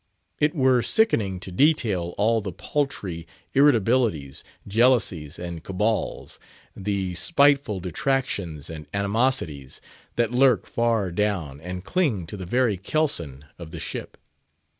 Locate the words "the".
2.41-2.51, 6.75-7.13, 12.35-12.47, 13.69-13.79